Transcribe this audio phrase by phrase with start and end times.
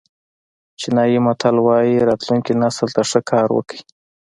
[0.79, 3.79] چینایي متل وایي راتلونکي نسل ته ښه کار وکړئ.